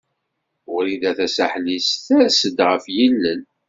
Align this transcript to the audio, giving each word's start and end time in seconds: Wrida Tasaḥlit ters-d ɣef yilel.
Wrida 0.73 1.11
Tasaḥlit 1.17 1.87
ters-d 2.05 2.57
ɣef 2.69 2.85
yilel. 2.95 3.41